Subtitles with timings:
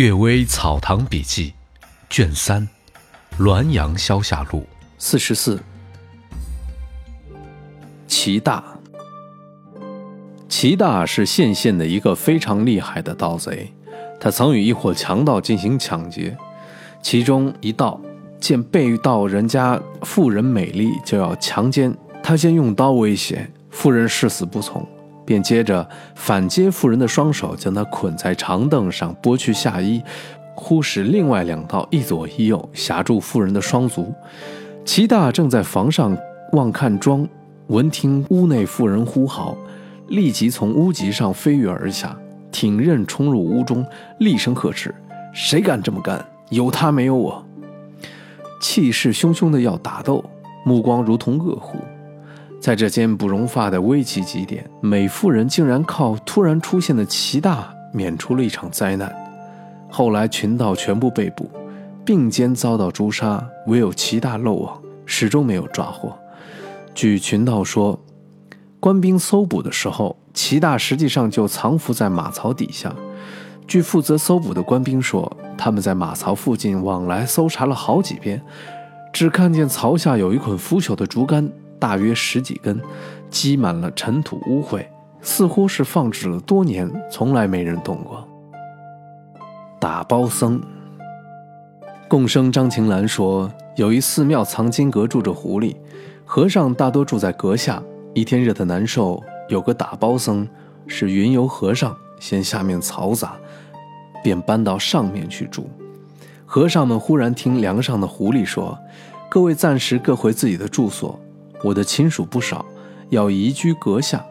[0.00, 1.52] 岳微草堂笔记，
[2.08, 2.66] 卷三，
[3.38, 4.60] 《滦阳消夏录》
[4.96, 5.60] 四十四。
[8.06, 8.64] 齐大，
[10.48, 13.74] 齐大是县县的一个非常厉害的盗贼，
[14.18, 16.34] 他曾与一伙强盗进行抢劫，
[17.02, 18.00] 其中一盗
[18.40, 24.82] 见被盗人家妇人美丽，就要强奸，他先用刀威胁妇人，誓死不从。
[25.30, 30.02] 便接着反接妇人的双手，将她捆在长凳上，剥去下衣，
[30.56, 34.12] 忽使另外两道一左一右挟住妇人的双足。
[34.84, 36.18] 齐大正在房上
[36.54, 37.24] 望看庄，
[37.68, 39.56] 闻听屋内妇人呼号，
[40.08, 42.18] 立即从屋脊上飞跃而下，
[42.50, 43.86] 挺刃冲入屋中，
[44.18, 44.92] 厉声呵斥
[45.32, 46.26] ：“谁敢这么干？
[46.48, 47.46] 有他没有我！”
[48.60, 50.24] 气势汹汹的要打斗，
[50.64, 51.78] 目光如同恶虎。
[52.60, 59.10] 在这间不容发的危急极点，美妇人竟然靠突然出现的齐大免除了一场灾难。
[59.88, 61.50] 后来群盗全部被捕，
[62.04, 66.14] 并肩遭到诛杀，唯有齐大漏网，始终没有抓获。
[66.94, 67.98] 据群盗说，
[68.78, 72.94] 官兵搜捕的时候，齐大实际上就藏伏在马槽底下。
[73.66, 78.42] 据负责搜捕的官兵说，他们在马槽附近往来搜查了好几遍，
[79.14, 81.50] 只看见槽下有一捆腐朽的竹竿。
[81.80, 82.80] 大约十几根，
[83.30, 84.86] 积满了尘土污秽，
[85.22, 88.24] 似乎是放置了多年，从来没人动过。
[89.80, 90.60] 打包僧，
[92.06, 95.74] 共生张晴岚说，有一寺庙藏经阁住着狐狸，
[96.26, 97.82] 和尚大多住在阁下。
[98.12, 100.46] 一天热得难受，有个打包僧
[100.86, 103.36] 是云游和尚，嫌下面嘈杂，
[104.22, 105.70] 便搬到上面去住。
[106.44, 108.76] 和尚们忽然听梁上的狐狸说
[109.30, 111.18] ：“各位暂时各回自己的住所。”
[111.62, 112.64] 我的亲属不少，
[113.10, 114.24] 要移居阁下。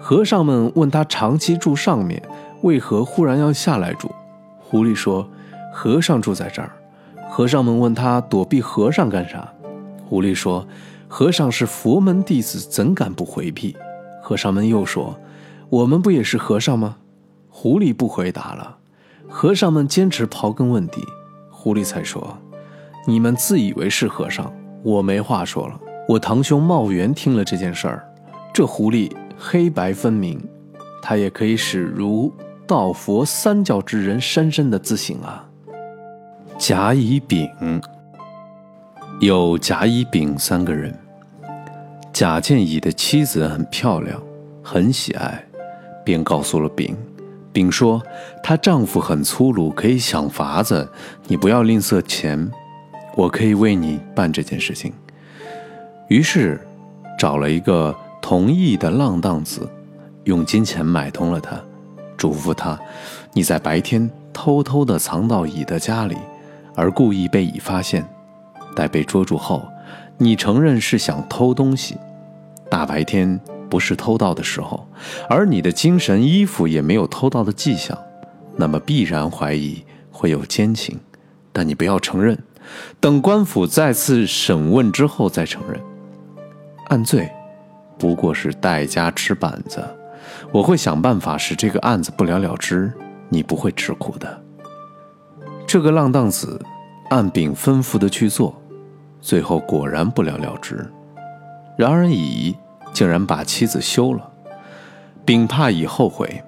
[0.00, 2.22] 和尚们问他长期住上面，
[2.62, 4.10] 为何忽然要下来住？
[4.58, 5.28] 狐狸说
[5.72, 6.70] ：“和尚住在这儿。”
[7.30, 9.52] 和尚们问他躲避和尚干啥？
[10.06, 10.66] 狐狸说
[11.08, 13.76] ：“和尚是佛门弟子，怎敢不回避？”
[14.22, 15.18] 和尚们又说
[15.70, 16.96] ：“我们不也是和尚吗？”
[17.48, 18.76] 狐狸不回答了。
[19.28, 21.02] 和尚们坚持刨根问底，
[21.50, 22.38] 狐狸才说
[23.06, 28.06] ：“你们自以为是和尚，我没话说了。”我堂兄茂元听了这件事儿，
[28.52, 30.38] 这狐狸黑白分明，
[31.00, 32.30] 他也可以使如
[32.66, 35.48] 道佛三教之人深深的自省啊。
[36.58, 37.48] 甲乙丙
[39.18, 40.94] 有甲乙丙三个人，
[42.12, 44.22] 甲见乙的妻子很漂亮，
[44.62, 45.42] 很喜爱，
[46.04, 46.94] 便告诉了丙。
[47.50, 48.02] 丙说
[48.42, 50.86] 她丈夫很粗鲁，可以想法子，
[51.26, 52.50] 你不要吝啬钱，
[53.16, 54.92] 我可以为你办这件事情。
[56.14, 56.60] 于是，
[57.18, 57.92] 找了一个
[58.22, 59.68] 同意的浪荡子，
[60.22, 61.60] 用金钱买通了他，
[62.16, 62.78] 嘱咐他
[63.34, 66.16] ：“你在白天偷偷的藏到乙的家里，
[66.76, 68.08] 而故意被乙发现。
[68.76, 69.66] 待被捉住后，
[70.16, 71.96] 你承认是想偷东西。
[72.70, 74.86] 大白天不是偷盗的时候，
[75.28, 77.98] 而你的精神衣服也没有偷盗的迹象，
[78.54, 81.00] 那么必然怀疑会有奸情。
[81.52, 82.38] 但你不要承认，
[83.00, 85.76] 等官府再次审问之后再承认。”
[86.88, 87.30] 案罪
[87.98, 89.82] 不过是代家吃板子，
[90.52, 92.92] 我会想办法使这个案子不了了之，
[93.28, 94.42] 你不会吃苦的。
[95.66, 96.60] 这个浪荡子
[97.10, 98.60] 按丙吩咐的去做，
[99.20, 100.86] 最后果然不了了之。
[101.76, 102.56] 然而乙
[102.92, 104.30] 竟然把妻子休了，
[105.24, 106.42] 丙怕乙后悔，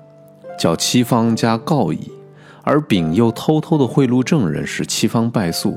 [0.59, 2.13] 叫妻方家告乙，
[2.63, 5.77] 而丙又偷偷的贿赂证人，使妻方败诉。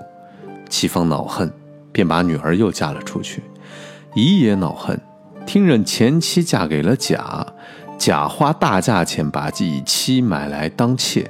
[0.68, 1.52] 妻方恼恨，
[1.92, 3.44] 便把女儿又嫁了出去。
[4.16, 5.00] 乙也恼恨，
[5.46, 7.46] 听任前妻嫁给了甲，
[7.98, 11.30] 甲花大价钱把乙妻买来当妾，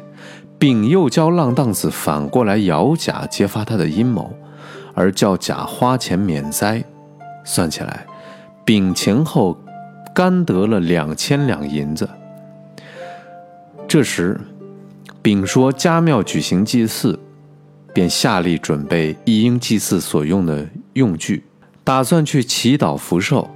[0.57, 4.34] 丙又教浪荡子反过来咬甲，揭发他的阴谋，
[4.94, 6.84] 而叫甲花钱免灾。
[7.44, 8.06] 算起来，
[8.63, 9.57] 丙前后
[10.13, 12.07] 干得了两千两银子。
[13.88, 14.39] 这时，
[15.21, 17.19] 丙说家庙举行祭祀，
[17.94, 21.44] 便下令准备一应祭祀所用的用具。
[21.89, 23.50] 打算去祈祷福寿，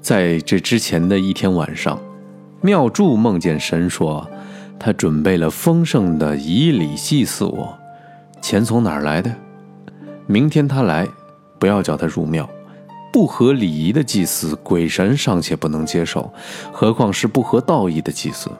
[0.00, 2.00] 在这之前的一天晚上，
[2.62, 4.26] 妙祝梦见神说，
[4.78, 7.78] 他准备了丰盛的仪礼祭祀我，
[8.40, 9.30] 钱从哪儿来的？
[10.24, 11.06] 明天他来，
[11.58, 12.48] 不要叫他入庙，
[13.12, 16.32] 不合礼仪的祭祀，鬼神尚且不能接受，
[16.72, 18.50] 何况是不合道义的祭祀？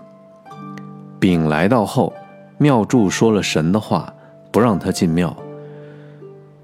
[1.18, 2.12] 丙来到后，
[2.58, 4.12] 妙祝说了神的话，
[4.52, 5.34] 不让他进庙。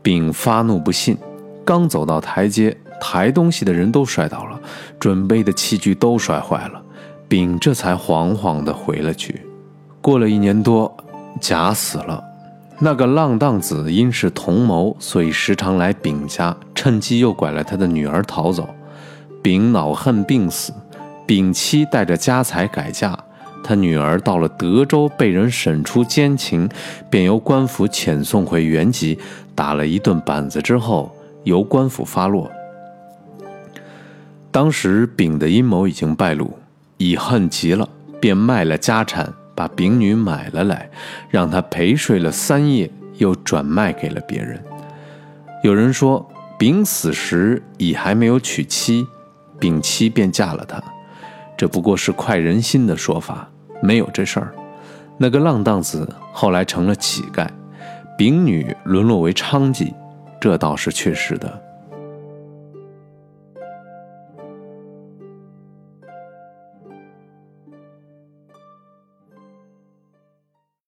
[0.03, 1.17] 丙发怒不信。
[1.71, 4.59] 刚走到台阶，抬东西的人都摔倒了，
[4.99, 6.83] 准备的器具都摔坏了，
[7.29, 9.47] 丙这才惶惶地回了去。
[10.01, 10.93] 过了一年多，
[11.41, 12.25] 甲死了。
[12.81, 18.69] 那个浪荡子因是同谋，所以时常来丙家，趁机诱拐了他的女儿逃走。
[19.41, 20.73] 丙恼恨病死，
[21.25, 23.17] 丙妻带着家财改嫁。
[23.63, 26.69] 他女儿到了德州，被人审出奸情，
[27.09, 29.17] 便由官府遣送回原籍，
[29.55, 31.15] 打了一顿板子之后，
[31.45, 32.51] 由官府发落。
[34.51, 36.59] 当时丙的阴谋已经败露，
[36.97, 37.89] 乙恨极了，
[38.21, 39.33] 便卖了家产。
[39.53, 40.89] 把丙女买了来，
[41.29, 44.59] 让她陪睡了三夜，又转卖给了别人。
[45.63, 46.27] 有人说，
[46.59, 49.07] 丙死时乙还没有娶妻，
[49.59, 50.83] 丙妻便嫁了他，
[51.59, 53.51] 这不过是快人心的说法，
[53.83, 54.55] 没有这事儿。
[55.19, 57.47] 那个浪荡子后来成了乞丐，
[58.17, 59.93] 丙女沦落为娼妓，
[60.41, 61.70] 这倒是确实的。